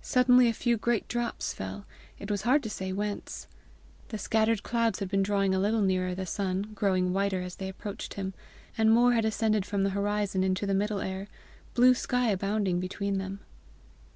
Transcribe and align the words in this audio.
Suddenly 0.00 0.48
a 0.48 0.52
few 0.52 0.76
great 0.76 1.06
drops 1.06 1.52
fell 1.54 1.86
it 2.18 2.32
was 2.32 2.42
hard 2.42 2.64
to 2.64 2.68
say 2.68 2.92
whence. 2.92 3.46
The 4.08 4.18
scattered 4.18 4.64
clouds 4.64 4.98
had 4.98 5.08
been 5.08 5.22
drawing 5.22 5.54
a 5.54 5.60
little 5.60 5.82
nearer 5.82 6.16
the 6.16 6.26
sun, 6.26 6.72
growing 6.74 7.12
whiter 7.12 7.42
as 7.42 7.54
they 7.54 7.68
approached 7.68 8.14
him, 8.14 8.34
and 8.76 8.90
more 8.90 9.12
had 9.12 9.24
ascended 9.24 9.64
from 9.64 9.84
the 9.84 9.90
horizon 9.90 10.42
into 10.42 10.66
the 10.66 10.74
middle 10.74 10.98
air, 10.98 11.28
blue 11.74 11.94
sky 11.94 12.30
abounding 12.32 12.80
between 12.80 13.18
them. 13.18 13.38